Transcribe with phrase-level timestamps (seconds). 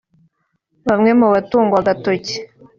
[0.87, 2.35] Bamwe mu batungwa agatoki